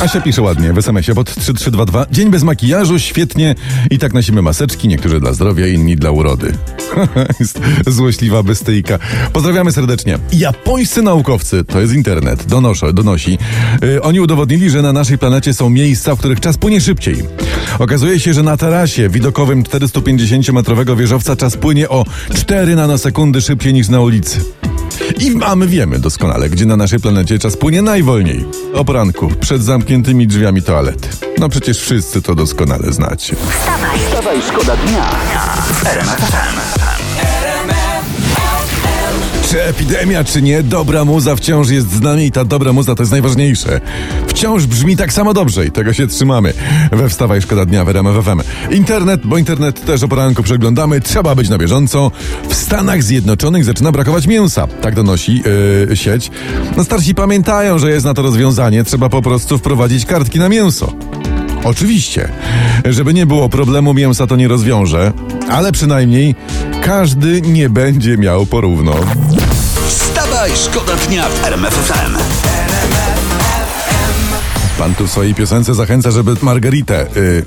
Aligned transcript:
Asia 0.00 0.20
pisze 0.20 0.42
ładnie 0.42 0.72
w 0.72 0.78
SMS-ie 0.78 1.14
pod 1.14 1.26
3322. 1.30 2.06
Dzień 2.10 2.30
bez 2.30 2.42
makijażu, 2.42 2.98
świetnie. 2.98 3.54
I 3.90 3.98
tak 3.98 4.14
nosimy 4.14 4.42
maseczki, 4.42 4.88
niektórzy 4.88 5.20
dla 5.20 5.32
zdrowia, 5.32 5.66
inni 5.66 5.96
dla 5.96 6.10
urody. 6.10 6.52
Złośliwa 7.86 8.42
bystyjka. 8.42 8.98
Pozdrawiamy 9.32 9.72
serdecznie. 9.72 10.18
Japońscy 10.32 11.02
naukowcy, 11.02 11.64
to 11.64 11.80
jest 11.80 11.94
internet, 11.94 12.46
donoszą, 12.46 12.92
donosi. 12.92 13.38
Yy, 13.82 14.02
oni 14.02 14.20
udowodnili, 14.20 14.70
że 14.70 14.82
na 14.82 14.92
naszej 14.92 15.18
planecie 15.18 15.54
są 15.54 15.70
miejsca, 15.70 16.14
w 16.14 16.18
których 16.18 16.40
czas 16.40 16.56
płynie 16.56 16.80
szybciej. 16.80 17.16
Okazuje 17.78 18.20
się, 18.20 18.34
że 18.34 18.42
na 18.42 18.56
tarasie 18.56 19.08
widokowym 19.08 19.62
450-metrowego 19.62 20.96
wieżowca 20.96 21.36
czas 21.36 21.56
płynie 21.56 21.88
o 21.88 22.04
4 22.34 22.76
nanosekundy 22.76 23.40
szybciej 23.40 23.74
niż 23.74 23.88
na 23.88 24.00
ulicy. 24.00 24.40
I 25.20 25.34
a 25.44 25.56
my 25.56 25.66
wiemy 25.66 25.98
doskonale, 25.98 26.50
gdzie 26.50 26.66
na 26.66 26.76
naszej 26.76 27.00
planecie 27.00 27.38
czas 27.38 27.56
płynie 27.56 27.82
najwolniej. 27.82 28.44
O 28.74 28.84
poranku, 28.84 29.30
przed 29.40 29.62
zamkniętymi 29.62 30.26
drzwiami 30.26 30.62
toalety. 30.62 31.08
No 31.38 31.48
przecież 31.48 31.80
wszyscy 31.80 32.22
to 32.22 32.34
doskonale 32.34 32.92
znacie. 32.92 33.36
Wstawaj, 33.36 34.42
szkoda 34.42 34.76
dnia. 34.76 35.10
Czy 39.50 39.62
epidemia, 39.62 40.24
czy 40.24 40.42
nie, 40.42 40.62
dobra 40.62 41.04
muza 41.04 41.36
wciąż 41.36 41.68
jest 41.68 41.90
z 41.90 42.00
nami 42.00 42.24
i 42.24 42.32
ta 42.32 42.44
dobra 42.44 42.72
muza 42.72 42.94
to 42.94 43.02
jest 43.02 43.12
najważniejsze. 43.12 43.80
Wciąż 44.26 44.66
brzmi 44.66 44.96
tak 44.96 45.12
samo 45.12 45.34
dobrze 45.34 45.66
i 45.66 45.70
tego 45.70 45.92
się 45.92 46.06
trzymamy. 46.06 46.52
We 46.92 47.08
Wstawaj 47.08 47.42
Szkoda 47.42 47.64
Dnia 47.64 47.84
w 47.84 47.88
RMF. 47.88 48.16
Internet, 48.70 49.20
bo 49.24 49.38
internet 49.38 49.84
też 49.84 50.02
o 50.02 50.08
poranku 50.08 50.42
przeglądamy, 50.42 51.00
trzeba 51.00 51.34
być 51.34 51.48
na 51.48 51.58
bieżąco. 51.58 52.10
W 52.48 52.54
Stanach 52.54 53.02
Zjednoczonych 53.02 53.64
zaczyna 53.64 53.92
brakować 53.92 54.26
mięsa, 54.26 54.66
tak 54.66 54.94
donosi 54.94 55.42
yy, 55.88 55.96
sieć. 55.96 56.30
No 56.76 56.84
starsi 56.84 57.14
pamiętają, 57.14 57.78
że 57.78 57.90
jest 57.90 58.06
na 58.06 58.14
to 58.14 58.22
rozwiązanie, 58.22 58.84
trzeba 58.84 59.08
po 59.08 59.22
prostu 59.22 59.58
wprowadzić 59.58 60.06
kartki 60.06 60.38
na 60.38 60.48
mięso. 60.48 60.92
Oczywiście, 61.64 62.28
żeby 62.84 63.14
nie 63.14 63.26
było 63.26 63.48
problemu, 63.48 63.94
mięsa 63.94 64.26
to 64.26 64.36
nie 64.36 64.48
rozwiąże, 64.48 65.12
ale 65.50 65.72
przynajmniej 65.72 66.34
każdy 66.86 67.42
nie 67.42 67.70
będzie 67.70 68.18
miał 68.18 68.46
porówno. 68.46 68.94
Wstawaj, 69.88 70.50
szkoda 70.56 70.96
dnia 70.96 71.28
w 71.28 71.44
RMF 71.44 71.74
FM. 71.74 72.35
Pan 74.78 74.94
tu 74.94 75.06
w 75.06 75.10
swojej 75.10 75.34
piosence 75.34 75.74
zachęca, 75.74 76.10
żeby 76.10 76.36
margaritę. 76.42 77.06
y, 77.16 77.44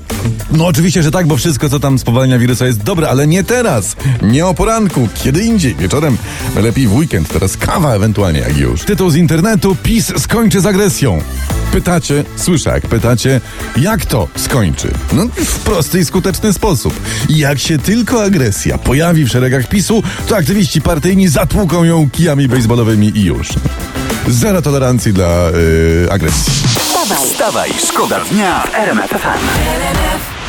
no 0.52 0.66
oczywiście, 0.66 1.02
że 1.02 1.10
tak, 1.10 1.26
bo 1.26 1.36
wszystko, 1.36 1.68
co 1.68 1.80
tam 1.80 1.98
spowalnia 1.98 2.38
wirusa 2.38 2.66
jest 2.66 2.82
dobre, 2.82 3.08
ale 3.08 3.26
nie 3.26 3.44
teraz. 3.44 3.96
Nie 4.22 4.46
o 4.46 4.54
poranku, 4.54 5.08
kiedy 5.14 5.40
indziej, 5.44 5.74
wieczorem. 5.74 6.16
Lepiej 6.56 6.86
w 6.88 6.92
weekend, 6.94 7.28
teraz 7.28 7.56
kawa 7.56 7.94
ewentualnie, 7.94 8.40
jak 8.40 8.56
już. 8.56 8.84
Tytuł 8.84 9.10
z 9.10 9.16
internetu, 9.16 9.76
PiS 9.82 10.12
skończy 10.18 10.60
z 10.60 10.66
agresją. 10.66 11.22
Pytacie, 11.72 12.24
słyszę 12.36 12.70
jak 12.70 12.86
pytacie, 12.86 13.40
jak 13.76 14.06
to 14.06 14.28
skończy? 14.36 14.90
No 15.12 15.26
w 15.36 15.58
prosty 15.58 16.00
i 16.00 16.04
skuteczny 16.04 16.52
sposób. 16.52 17.00
Jak 17.28 17.58
się 17.58 17.78
tylko 17.78 18.22
agresja 18.22 18.78
pojawi 18.78 19.24
w 19.24 19.28
szeregach 19.28 19.68
PiSu, 19.68 20.02
to 20.28 20.36
aktywiści 20.36 20.80
partyjni 20.80 21.28
zatłuką 21.28 21.84
ją 21.84 22.10
kijami 22.10 22.48
baseballowymi 22.48 23.12
i 23.18 23.24
już. 23.24 23.48
Zero 24.28 24.62
tolerancji 24.62 25.12
dla 25.12 25.50
y, 25.54 26.08
agresji. 26.10 26.52
Wstawaj, 27.24 27.70
szkoda 27.78 28.20
dnia 28.20 28.62
w 28.66 28.74
RMF 28.74 29.10
FM. 29.10 30.39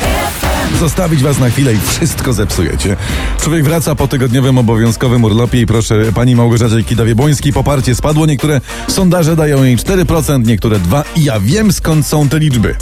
Zostawić 0.81 1.23
was 1.23 1.39
na 1.39 1.49
chwilę 1.49 1.73
i 1.73 1.77
wszystko 1.79 2.33
zepsujecie. 2.33 2.97
Człowiek 3.41 3.63
wraca 3.63 3.95
po 3.95 4.07
tygodniowym 4.07 4.57
obowiązkowym 4.57 5.23
urlopie 5.23 5.61
i 5.61 5.65
proszę 5.65 5.95
pani 6.15 6.35
Małgorzacie 6.35 6.83
Kidawie-Błońskiej, 6.83 7.53
poparcie 7.53 7.95
spadło. 7.95 8.25
Niektóre 8.25 8.61
sondaże 8.87 9.35
dają 9.35 9.63
jej 9.63 9.77
4%, 9.77 10.45
niektóre 10.45 10.79
2% 10.79 11.03
i 11.15 11.23
ja 11.23 11.39
wiem 11.39 11.73
skąd 11.73 12.05
są 12.05 12.29
te 12.29 12.39
liczby. 12.39 12.75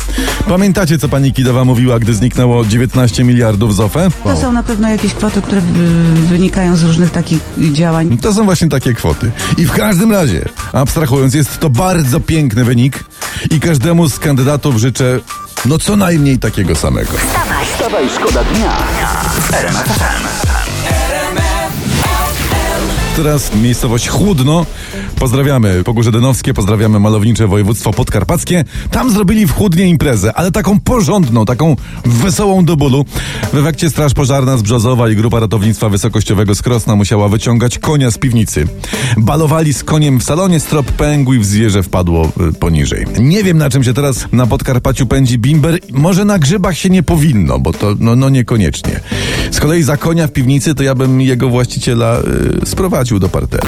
Pamiętacie, 0.47 0.97
co 0.97 1.09
pani 1.09 1.33
Kidawa 1.33 1.65
mówiła, 1.65 1.99
gdy 1.99 2.13
zniknęło 2.13 2.65
19 2.65 3.23
miliardów 3.23 3.75
z 3.75 3.79
OFE? 3.79 4.09
To 4.23 4.37
są 4.37 4.51
na 4.51 4.63
pewno 4.63 4.89
jakieś 4.89 5.13
kwoty, 5.13 5.41
które 5.41 5.61
y, 5.61 5.63
wynikają 6.29 6.75
z 6.75 6.83
różnych 6.83 7.11
takich 7.11 7.39
działań. 7.71 8.17
To 8.17 8.33
są 8.33 8.45
właśnie 8.45 8.69
takie 8.69 8.93
kwoty. 8.93 9.31
I 9.57 9.65
w 9.65 9.71
każdym 9.71 10.11
razie, 10.11 10.45
abstrahując, 10.73 11.33
jest 11.33 11.59
to 11.59 11.69
bardzo 11.69 12.19
piękny 12.19 12.63
wynik 12.63 13.03
i 13.51 13.59
każdemu 13.59 14.09
z 14.09 14.19
kandydatów 14.19 14.77
życzę 14.77 15.19
no 15.65 15.77
co 15.77 15.95
najmniej 15.95 16.39
takiego 16.39 16.75
samego. 16.75 17.13
Wstawaj, 17.73 18.09
szkoda 18.09 18.43
dnia 18.43 18.77
w 19.39 19.53
RMF 19.53 19.87
FM. 19.87 20.27
Teraz 23.15 23.53
miejscowość 23.55 24.09
Chłódno. 24.09 24.65
Pozdrawiamy 25.19 25.83
Pogórze 25.83 26.11
Dynowskie, 26.11 26.53
pozdrawiamy 26.53 26.99
malownicze 26.99 27.47
województwo 27.47 27.93
podkarpackie. 27.93 28.65
Tam 28.91 29.11
zrobili 29.11 29.47
w 29.47 29.51
Chłódnie 29.51 29.85
imprezę, 29.85 30.33
ale 30.33 30.51
taką 30.51 30.79
porządną, 30.79 31.45
taką 31.45 31.75
wesołą 32.05 32.65
do 32.65 32.75
bólu. 32.75 33.05
W 33.53 33.57
efekcie 33.57 33.89
Straż 33.89 34.13
Pożarna 34.13 34.57
z 34.57 34.61
Brzozowa 34.61 35.09
i 35.09 35.15
Grupa 35.15 35.39
Ratownictwa 35.39 35.89
Wysokościowego 35.89 36.55
z 36.55 36.61
Krosna 36.61 36.95
musiała 36.95 37.29
wyciągać 37.29 37.79
konia 37.79 38.11
z 38.11 38.17
piwnicy. 38.17 38.67
Balowali 39.17 39.73
z 39.73 39.83
koniem 39.83 40.19
w 40.19 40.23
salonie, 40.23 40.59
strop 40.59 40.91
pęgł 40.91 41.33
i 41.33 41.39
w 41.39 41.45
zwierzę 41.45 41.83
wpadło 41.83 42.31
y, 42.49 42.53
poniżej. 42.53 43.05
Nie 43.19 43.43
wiem 43.43 43.57
na 43.57 43.69
czym 43.69 43.83
się 43.83 43.93
teraz 43.93 44.27
na 44.31 44.47
Podkarpaciu 44.47 45.05
pędzi 45.05 45.39
bimber. 45.39 45.79
Może 45.91 46.25
na 46.25 46.39
grzybach 46.39 46.77
się 46.77 46.89
nie 46.89 47.03
powinno, 47.03 47.59
bo 47.59 47.73
to 47.73 47.95
no, 47.99 48.15
no 48.15 48.29
niekoniecznie. 48.29 48.99
Z 49.51 49.59
kolei 49.59 49.83
za 49.83 49.97
konia 49.97 50.27
w 50.27 50.31
piwnicy 50.31 50.75
to 50.75 50.83
ja 50.83 50.95
bym 50.95 51.21
jego 51.21 51.49
właściciela 51.49 52.19
y, 52.63 52.65
sprowadził 52.65 53.19
do 53.19 53.29
parteru. 53.29 53.67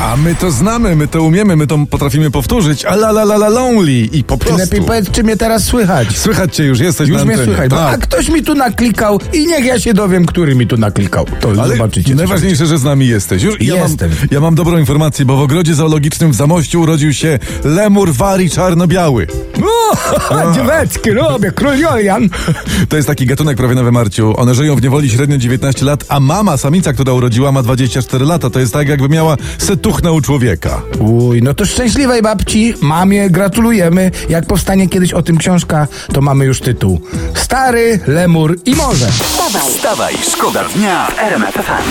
A 0.00 0.16
my 0.16 0.34
to 0.34 0.50
znamy, 0.50 0.96
my 0.96 1.08
to 1.08 1.22
umiemy, 1.22 1.56
my 1.56 1.66
to 1.66 1.78
potrafimy 1.90 2.30
powtórzyć. 2.30 2.84
A 2.84 2.94
la 2.94 3.08
la 3.10 3.22
la 3.22 3.34
la 3.34 3.48
lonely 3.48 3.92
i 4.12 4.24
po 4.24 4.38
prostu. 4.38 4.56
Ty 4.56 4.62
lepiej 4.64 4.80
powiedz, 4.86 5.10
czy 5.10 5.22
mnie 5.22 5.36
teraz 5.36 5.64
słychać. 5.64 6.18
Słychać 6.18 6.56
cię 6.56 6.64
już, 6.64 6.80
jesteś 6.80 7.08
Już 7.08 7.18
na 7.18 7.24
mnie 7.24 7.36
słychać, 7.44 7.70
bo 7.70 7.76
tak. 7.76 7.94
a 7.94 7.98
ktoś 7.98 8.28
mi 8.28 8.42
tu 8.42 8.54
naklikał 8.54 9.20
i 9.32 9.46
niech 9.46 9.64
ja 9.64 9.80
się 9.80 9.94
dowiem, 9.94 10.26
który 10.26 10.54
mi 10.54 10.66
tu 10.66 10.76
naklikał. 10.76 11.26
To 11.40 11.48
Ale 11.62 11.76
zobaczycie. 11.76 12.14
najważniejsze, 12.14 12.66
że 12.66 12.78
z 12.78 12.84
nami 12.84 13.06
jesteś. 13.08 13.42
Już, 13.42 13.60
ja, 13.60 13.74
mam, 13.74 13.82
Jestem. 13.88 14.10
ja 14.30 14.40
mam 14.40 14.54
dobrą 14.54 14.78
informację, 14.78 15.24
bo 15.24 15.36
w 15.36 15.40
ogrodzie 15.40 15.74
zoologicznym 15.74 16.30
w 16.30 16.34
Zamościu 16.34 16.80
urodził 16.80 17.12
się 17.14 17.38
lemur 17.64 18.12
wari 18.12 18.50
czarno-biały. 18.50 19.26
No, 19.60 20.52
dzieweczki 20.54 21.10
robię, 21.10 21.52
król 21.52 21.72
Julian. 21.78 22.28
To 22.88 22.96
jest 22.96 23.08
taki 23.08 23.26
gatunek 23.26 23.56
prawie 23.56 23.74
na 23.74 23.82
wymarciu. 23.82 24.34
One 24.40 24.54
żyją 24.54 24.76
w 24.76 24.82
niewoli 24.82 25.10
średnio 25.10 25.38
19 25.38 25.84
lat, 25.84 26.04
a 26.08 26.20
mama, 26.20 26.56
samica, 26.56 26.92
która 26.92 27.12
urodziła, 27.12 27.52
ma 27.52 27.62
24 27.62 28.24
lata. 28.24 28.50
To 28.50 28.58
jest 28.60 28.72
tak, 28.72 28.88
jakby 28.88 29.08
miała 29.08 29.36
100 29.58 29.76
wybuchnął 29.92 30.20
człowieka. 30.20 30.82
Uj, 30.98 31.42
no 31.42 31.54
to 31.54 31.66
szczęśliwej 31.66 32.22
babci, 32.22 32.74
mamie 32.80 33.30
gratulujemy. 33.30 34.10
Jak 34.28 34.46
powstanie 34.46 34.88
kiedyś 34.88 35.12
o 35.12 35.22
tym 35.22 35.38
książka, 35.38 35.86
to 36.12 36.20
mamy 36.20 36.44
już 36.44 36.60
tytuł. 36.60 37.00
Stary, 37.34 38.00
lemur 38.06 38.58
i 38.66 38.74
morze. 38.74 39.08
Stawaj, 39.12 39.72
stawaj, 39.78 40.14
szkoda 40.32 40.64
dnia 40.64 41.06
w 41.06 41.18
RMF 41.18 41.54
FM. 41.54 41.82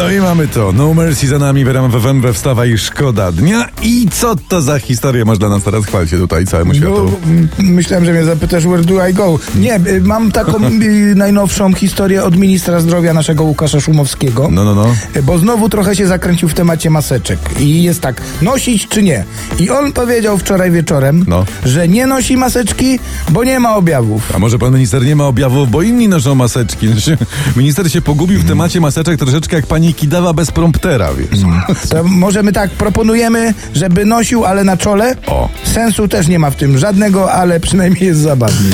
No 0.00 0.10
i 0.10 0.20
mamy 0.20 0.48
to. 0.48 0.72
No 0.72 0.94
Mercy 0.94 1.28
za 1.28 1.38
nami, 1.38 1.64
Weram 1.64 1.92
FM 2.00 2.20
we 2.20 2.32
wstawa 2.32 2.66
i 2.66 2.78
szkoda 2.78 3.32
dnia. 3.32 3.68
I 3.82 4.08
co 4.12 4.36
to 4.48 4.62
za 4.62 4.78
historię 4.78 5.24
masz 5.24 5.38
dla 5.38 5.48
nas 5.48 5.62
teraz? 5.62 5.84
Chwal 5.86 6.08
się 6.08 6.18
tutaj 6.18 6.46
całemu 6.46 6.72
No, 6.72 6.76
światu. 6.78 7.12
m, 7.26 7.48
myślałem, 7.58 8.04
że 8.04 8.12
mnie 8.12 8.24
zapytasz, 8.24 8.64
where 8.66 8.84
do 8.84 9.08
I 9.08 9.14
go? 9.14 9.38
Nie, 9.54 9.76
y, 9.76 10.00
mam 10.00 10.32
taką 10.32 10.64
y, 10.82 11.14
najnowszą 11.14 11.72
historię 11.72 12.24
od 12.24 12.36
ministra 12.36 12.80
zdrowia 12.80 13.12
naszego 13.12 13.44
Łukasza 13.44 13.80
Szumowskiego. 13.80 14.48
No, 14.52 14.64
no, 14.64 14.74
no. 14.74 14.86
Y, 15.16 15.22
Bo 15.22 15.38
znowu 15.38 15.68
trochę 15.68 15.96
się 15.96 16.06
zakręcił 16.06 16.48
w 16.48 16.54
temacie 16.54 16.90
maseczek. 16.90 17.38
I 17.58 17.82
jest 17.82 18.00
tak, 18.00 18.22
nosić 18.42 18.88
czy 18.88 19.02
nie? 19.02 19.24
I 19.58 19.70
on 19.70 19.92
powiedział 19.92 20.38
wczoraj 20.38 20.70
wieczorem, 20.70 21.24
No. 21.28 21.44
że 21.64 21.88
nie 21.88 22.06
nosi 22.06 22.36
maseczki, 22.36 22.98
bo 23.30 23.44
nie 23.44 23.60
ma 23.60 23.76
objawów. 23.76 24.32
A 24.36 24.38
może 24.38 24.58
pan 24.58 24.74
minister 24.74 25.04
nie 25.04 25.16
ma 25.16 25.24
objawów, 25.26 25.70
bo 25.70 25.82
inni 25.82 26.08
noszą 26.08 26.34
maseczki. 26.34 26.88
Znaczy, 26.92 27.18
Minister 27.56 27.92
się 27.92 28.00
pogubił 28.02 28.40
w 28.40 28.44
temacie 28.44 28.80
maseczek 28.80 29.18
troszeczkę 29.18 29.56
jak 29.56 29.66
pani 29.66 29.89
Kidawa 29.94 30.32
bez 30.32 30.50
promptera, 30.50 31.08
wiesz. 31.14 31.40
To 31.88 32.04
możemy 32.04 32.52
tak, 32.52 32.70
proponujemy, 32.70 33.54
żeby 33.74 34.04
nosił, 34.04 34.44
ale 34.44 34.64
na 34.64 34.76
czole. 34.76 35.16
O. 35.26 35.48
Sensu 35.64 36.08
też 36.08 36.28
nie 36.28 36.38
ma 36.38 36.50
w 36.50 36.56
tym 36.56 36.78
żadnego, 36.78 37.32
ale 37.32 37.60
przynajmniej 37.60 38.06
jest 38.06 38.20
zabawny. 38.20 38.70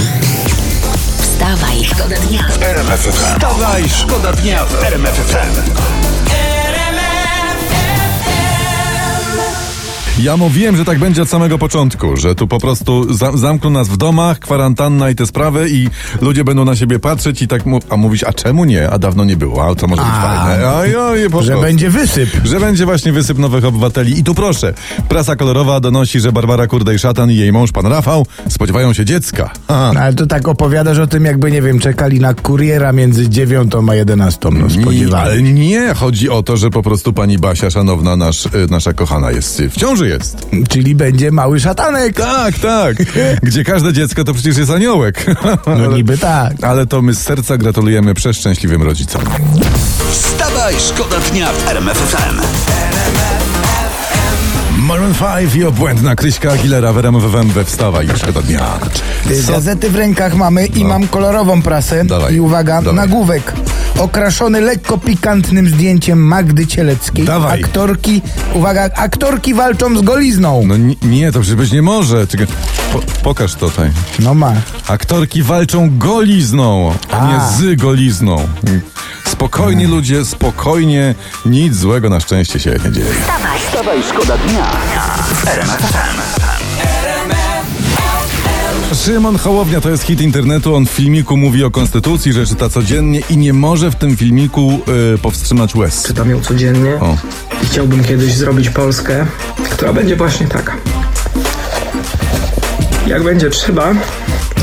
Wstawaj, 1.18 1.84
szkoda 1.84 2.16
dnia. 2.16 2.40
RMF 2.60 3.00
FM. 3.00 3.34
Wstawaj, 3.34 3.84
szkoda 3.88 4.32
dnia 4.32 4.64
w 4.64 4.84
RMF 4.84 5.14
FM. 5.14 6.05
Ja 10.20 10.36
mówiłem, 10.36 10.76
że 10.76 10.84
tak 10.84 10.98
będzie 10.98 11.22
od 11.22 11.28
samego 11.28 11.58
początku, 11.58 12.16
że 12.16 12.34
tu 12.34 12.48
po 12.48 12.58
prostu 12.60 13.14
za 13.14 13.32
zamkną 13.36 13.70
nas 13.70 13.88
w 13.88 13.96
domach, 13.96 14.38
kwarantanna 14.38 15.10
i 15.10 15.14
te 15.14 15.26
sprawy 15.26 15.68
i 15.70 15.88
ludzie 16.20 16.44
będą 16.44 16.64
na 16.64 16.76
siebie 16.76 16.98
patrzeć 16.98 17.42
i 17.42 17.48
tak 17.48 17.66
mu 17.66 17.80
a 17.90 17.96
mówić, 17.96 18.24
a 18.24 18.32
czemu 18.32 18.64
nie? 18.64 18.90
A 18.90 18.98
dawno 18.98 19.24
nie 19.24 19.36
było, 19.36 19.66
a 19.70 19.74
to 19.74 19.86
może 19.86 20.02
być 20.02 20.10
A, 20.14 20.22
fajne. 20.22 20.68
Oj, 20.74 20.96
oj, 20.96 21.30
po 21.30 21.42
Że 21.42 21.56
będzie 21.60 21.90
wysyp. 21.90 22.30
Że 22.44 22.60
będzie 22.60 22.84
właśnie 22.84 23.12
wysyp 23.12 23.38
nowych 23.38 23.64
obywateli. 23.64 24.18
I 24.18 24.24
tu 24.24 24.34
proszę, 24.34 24.74
prasa 25.08 25.36
kolorowa 25.36 25.80
donosi, 25.80 26.20
że 26.20 26.32
Barbara 26.32 26.66
Kurdej-Szatan 26.66 27.30
i 27.30 27.36
jej 27.36 27.52
mąż, 27.52 27.72
pan 27.72 27.86
Rafał, 27.86 28.26
spodziewają 28.48 28.92
się 28.92 29.04
dziecka. 29.04 29.50
Ha. 29.68 29.90
No, 29.94 30.00
Ale 30.00 30.14
to 30.14 30.26
tak 30.26 30.48
opowiadasz 30.48 30.98
o 30.98 31.06
tym, 31.06 31.24
jakby, 31.24 31.50
nie 31.50 31.62
wiem, 31.62 31.78
czekali 31.78 32.20
na 32.20 32.34
kuriera 32.34 32.92
między 32.92 33.28
dziewiątą 33.28 33.86
a 33.90 33.94
jedenastą. 33.94 34.50
No, 34.50 34.66
Nie, 34.66 34.82
spodziewałem. 34.82 35.26
ale 35.26 35.42
nie, 35.42 35.94
chodzi 35.94 36.30
o 36.30 36.42
to, 36.42 36.56
że 36.56 36.70
po 36.70 36.82
prostu 36.82 37.12
pani 37.12 37.38
Basia, 37.38 37.70
szanowna, 37.70 38.16
nasz, 38.16 38.46
y, 38.46 38.50
nasza 38.70 38.92
kochana 38.92 39.30
jest, 39.30 39.62
w 39.62 39.76
ciąży 39.76 40.05
jest. 40.06 40.48
Czyli 40.68 40.94
będzie 40.94 41.30
mały 41.30 41.60
szatanek. 41.60 42.16
Tak, 42.16 42.58
tak. 42.58 42.96
Gdzie 43.42 43.64
każde 43.64 43.92
dziecko 43.92 44.24
to 44.24 44.34
przecież 44.34 44.56
jest 44.56 44.70
aniołek. 44.70 45.26
No 45.66 45.92
niby 45.92 46.18
tak. 46.18 46.52
Ale 46.70 46.86
to 46.86 47.02
my 47.02 47.14
z 47.14 47.22
serca 47.22 47.58
gratulujemy 47.58 48.14
przeszczęśliwym 48.14 48.82
rodzicom. 48.82 49.22
Wstawaj, 50.10 50.74
szkoda 50.78 51.16
dnia 51.20 51.52
w 51.52 51.68
RMF 51.68 51.98
FM. 51.98 52.95
Maroon 54.86 55.14
5 55.14 55.54
i 55.54 55.64
obłędna 55.64 56.16
Kryśka 56.16 56.52
Aguilera 56.52 56.92
w 56.92 56.98
RMF 56.98 57.22
FM 57.24 57.48
we 57.48 57.64
Wstawa 57.64 58.02
i 58.02 58.08
Szkoda 58.18 58.42
Dnia. 58.42 58.66
Co? 59.46 59.52
Gazety 59.52 59.90
w 59.90 59.94
rękach 59.96 60.34
mamy 60.34 60.66
i 60.66 60.84
mam 60.84 61.08
kolorową 61.08 61.62
prasę. 61.62 62.04
No. 62.04 62.08
Dawaj, 62.18 62.34
I 62.34 62.40
uwaga, 62.40 62.82
dawaj. 62.82 62.94
nagłówek. 62.94 63.52
Okraszony 63.98 64.60
lekko 64.60 64.98
pikantnym 64.98 65.68
zdjęciem 65.68 66.18
Magdy 66.18 66.66
Cieleckiej. 66.66 67.24
Dawaj. 67.24 67.62
Aktorki, 67.62 68.22
uwaga, 68.54 68.82
aktorki 68.96 69.54
walczą 69.54 69.98
z 69.98 70.02
golizną. 70.02 70.62
No 70.66 70.76
ni- 70.76 70.98
nie, 71.02 71.32
to 71.32 71.40
przecież 71.40 71.72
nie 71.72 71.82
może. 71.82 72.26
Czekaj, 72.26 72.46
po, 72.92 72.98
pokaż 73.22 73.54
tutaj. 73.54 73.90
No 74.18 74.34
ma. 74.34 74.52
Aktorki 74.88 75.42
walczą 75.42 75.98
golizną, 75.98 76.92
a 77.12 77.18
A. 77.18 77.26
nie 77.32 77.40
z 77.74 77.80
golizną. 77.80 78.48
Spokojnie 79.36 79.88
ludzie, 79.88 80.24
spokojnie. 80.24 81.14
Nic 81.46 81.76
złego 81.76 82.08
na 82.10 82.20
szczęście 82.20 82.60
się 82.60 82.70
nie 82.84 82.92
dzieje. 82.92 83.06
Wstawaj, 83.66 84.02
szkoda 84.02 84.38
dnia 84.38 84.64
w 85.34 85.46
RMF 85.48 85.80
FM. 88.90 88.94
Szymon 88.94 89.38
Hołownia 89.38 89.80
to 89.80 89.90
jest 89.90 90.02
hit 90.02 90.20
internetu. 90.20 90.74
On 90.74 90.86
w 90.86 90.90
filmiku 90.90 91.36
mówi 91.36 91.64
o 91.64 91.70
konstytucji, 91.70 92.32
że 92.32 92.46
czyta 92.46 92.68
codziennie 92.68 93.20
i 93.30 93.36
nie 93.36 93.52
może 93.52 93.90
w 93.90 93.94
tym 93.94 94.16
filmiku 94.16 94.80
y, 95.14 95.18
powstrzymać 95.18 95.74
łez. 95.74 96.02
Czytam 96.02 96.30
ją 96.30 96.40
codziennie 96.40 96.94
O. 97.00 97.16
i 97.62 97.66
chciałbym 97.66 98.04
kiedyś 98.04 98.34
zrobić 98.34 98.70
Polskę, 98.70 99.26
która 99.70 99.92
będzie 99.92 100.16
właśnie 100.16 100.46
taka. 100.46 100.76
Jak 103.06 103.22
będzie 103.24 103.50
trzeba, 103.50 103.94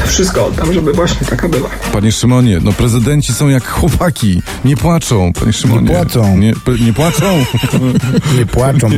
wszystko 0.08 0.46
oddam, 0.46 0.74
żeby 0.74 0.94
właśnie 0.94 1.28
taka 1.28 1.50
była. 1.50 1.70
Panie 1.94 2.12
Szymonie, 2.12 2.60
no 2.64 2.74
prezydenci 2.74 3.34
są 3.34 3.48
jak 3.50 3.68
chłopaki. 3.68 4.42
Nie 4.66 4.78
płaczą, 4.78 5.34
panie 5.40 5.54
Szymonie. 5.54 5.82
Nie 5.82 5.96
płacą. 5.96 6.38
Nie, 6.38 6.54
nie 6.86 6.94
płaczą? 6.94 7.46
Nie 8.38 8.46
płaczą. 8.46 8.90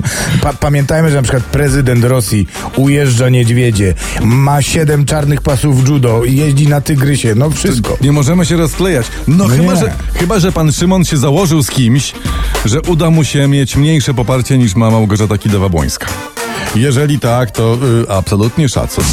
Pa 0.42 0.54
pamiętajmy, 0.54 1.10
że 1.10 1.16
na 1.16 1.22
przykład 1.22 1.44
prezydent 1.44 2.04
Rosji 2.04 2.48
ujeżdża 2.76 3.30
niedźwiedzie, 3.30 3.94
ma 4.22 4.62
siedem 4.62 5.06
czarnych 5.06 5.42
pasów 5.42 5.88
judo, 5.90 6.22
jeździ 6.26 6.68
na 6.68 6.82
tygrysie, 6.82 7.36
no 7.36 7.50
wszystko. 7.50 7.98
Nie 8.02 8.12
możemy 8.12 8.46
się 8.46 8.58
rozklejać. 8.58 9.06
No, 9.28 9.36
No 9.48 9.48
chyba, 9.56 9.74
nie. 9.74 9.80
że, 9.80 9.94
chyba, 10.14 10.40
że 10.40 10.52
pan 10.52 10.72
Szymon 10.72 11.06
się 11.06 11.18
założył 11.18 11.64
z 11.64 11.70
kimś, 11.70 12.14
że 12.66 12.82
uda 12.82 13.10
mu 13.10 13.24
się 13.24 13.48
mieć 13.48 13.76
mniejsze 13.76 14.14
poparcie 14.14 14.58
niż 14.58 14.76
ma 14.76 14.92
Małgorzata 14.92 15.36
Kidawa-Błońska. 15.36 16.06
Jeżeli 16.76 17.20
tak, 17.20 17.52
to 17.52 17.78
y, 18.04 18.12
absolutnie 18.12 18.70
szacun. 18.70 19.04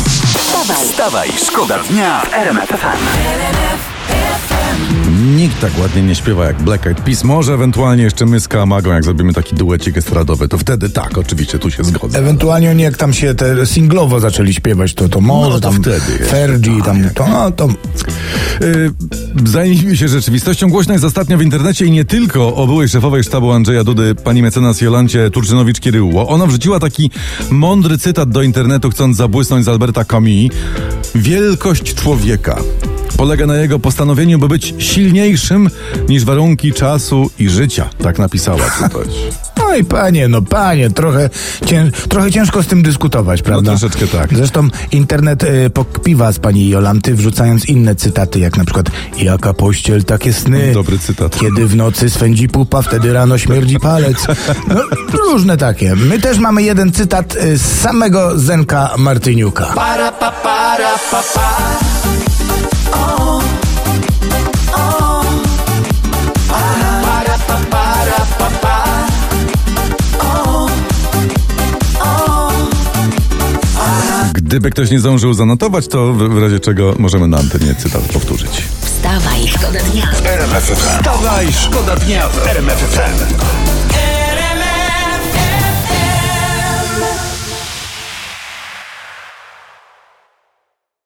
Wstawaj, 0.62 1.32
szkoda 1.36 1.78
dnia 1.78 2.20
w 2.20 2.34
RMF 2.34 2.68
FM. 2.68 4.01
Nikt 5.36 5.60
tak 5.60 5.78
ładnie 5.78 6.02
nie 6.02 6.14
śpiewa 6.14 6.44
jak 6.44 6.62
Black 6.62 6.86
Eyed 6.86 7.00
Peas. 7.00 7.24
Może 7.24 7.54
ewentualnie 7.54 8.02
jeszcze 8.02 8.26
my 8.26 8.40
z 8.40 8.48
Kamagą, 8.48 8.90
jak 8.90 9.04
zrobimy 9.04 9.32
taki 9.32 9.56
duecik 9.56 9.96
estradowy, 9.96 10.48
to 10.48 10.58
wtedy 10.58 10.88
tak, 10.90 11.18
oczywiście, 11.18 11.58
tu 11.58 11.70
się 11.70 11.84
zgodzę. 11.84 12.18
Ewentualnie 12.18 12.70
oni 12.70 12.82
jak 12.82 12.96
tam 12.96 13.12
się 13.12 13.34
te 13.34 13.66
singlowo 13.66 14.20
zaczęli 14.20 14.54
śpiewać, 14.54 14.94
to, 14.94 15.08
to 15.08 15.20
może 15.20 15.50
No, 15.50 15.60
to 15.60 15.60
tam 15.60 15.82
wtedy. 15.82 16.24
Fergie, 16.24 16.82
tam, 16.82 17.10
to, 17.14 17.26
no, 17.28 17.50
to 17.50 17.68
Yy, 18.60 18.92
zajmijmy 19.44 19.96
się 19.96 20.08
rzeczywistością. 20.08 20.70
Głośno 20.70 20.92
jest 20.92 21.04
ostatnio 21.04 21.38
w 21.38 21.42
internecie 21.42 21.86
i 21.86 21.90
nie 21.90 22.04
tylko 22.04 22.54
o 22.54 22.66
byłej 22.66 22.88
szefowej 22.88 23.24
sztabu 23.24 23.52
Andrzeja 23.52 23.84
Dudy, 23.84 24.14
pani 24.14 24.42
mecenas 24.42 24.80
Jolancie 24.80 25.30
Turczynowicz-Kieryło. 25.30 26.28
Ona 26.28 26.46
wrzuciła 26.46 26.80
taki 26.80 27.10
mądry 27.50 27.98
cytat 27.98 28.30
do 28.30 28.42
internetu, 28.42 28.90
chcąc 28.90 29.16
zabłysnąć 29.16 29.64
z 29.64 29.68
Alberta 29.68 30.04
Camus. 30.04 30.52
Wielkość 31.14 31.94
człowieka 31.94 32.58
polega 33.16 33.46
na 33.46 33.56
jego 33.56 33.78
postanowieniu, 33.78 34.38
by 34.38 34.48
być 34.48 34.74
silniejszym 35.02 35.70
niż 36.08 36.24
warunki 36.24 36.72
czasu 36.72 37.30
i 37.38 37.48
życia. 37.48 37.88
Tak 38.02 38.18
napisała 38.18 38.70
czytać. 38.78 39.08
No 39.58 39.74
i 39.76 39.84
panie, 39.84 40.28
no 40.28 40.42
panie, 40.42 40.90
trochę, 40.90 41.30
cię, 41.66 41.90
trochę 42.08 42.30
ciężko 42.30 42.62
z 42.62 42.66
tym 42.66 42.82
dyskutować, 42.82 43.42
prawda? 43.42 43.72
No 43.72 43.78
troszeczkę 43.78 44.06
tak. 44.06 44.36
Zresztą 44.36 44.68
internet 44.92 45.44
y, 45.44 45.70
pokpiwa 45.70 46.32
z 46.32 46.38
pani 46.38 46.68
Jolanty, 46.68 47.14
wrzucając 47.14 47.66
inne 47.66 47.94
cytaty, 47.94 48.38
jak 48.38 48.56
na 48.56 48.64
przykład 48.64 48.86
Jaka 49.18 49.54
pościel, 49.54 50.04
takie 50.04 50.32
sny. 50.32 50.72
Dobry 50.74 50.98
cytat. 50.98 51.38
Kiedy 51.38 51.66
w 51.66 51.76
nocy 51.76 52.10
swędzi 52.10 52.48
pupa, 52.48 52.82
wtedy 52.82 53.12
rano 53.12 53.38
śmierdzi 53.38 53.80
palec. 53.80 54.26
No, 54.68 54.82
różne 55.12 55.56
takie. 55.56 55.94
My 55.94 56.18
też 56.18 56.38
mamy 56.38 56.62
jeden 56.62 56.92
cytat 56.92 57.36
y, 57.36 57.58
z 57.58 57.80
samego 57.80 58.38
Zenka 58.38 58.90
Martyniuka. 58.98 59.74
Gdyby 74.52 74.70
ktoś 74.70 74.90
nie 74.90 75.00
zdążył 75.00 75.34
zanotować, 75.34 75.88
to 75.88 76.12
w, 76.12 76.18
w 76.18 76.42
razie 76.42 76.60
czego 76.60 76.94
możemy 76.98 77.28
na 77.28 77.38
antenie 77.38 77.74
cytat 77.74 78.02
powtórzyć. 78.02 78.62
Wstawaj, 78.80 79.48
szkoda 79.48 79.80
dnia. 79.80 80.12
Wstawaj, 80.74 81.52
szkoda 81.52 81.96
dnia 81.96 82.28
w 82.28 82.46
RMF 82.46 82.78
FM. 82.78 83.71